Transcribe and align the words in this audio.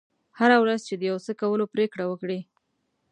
هره 0.39 0.57
ورځ 0.63 0.79
چې 0.87 0.95
د 0.97 1.01
یو 1.11 1.17
څه 1.25 1.31
کولو 1.41 1.65
پرېکړه 1.73 2.05
وکړه. 2.07 2.39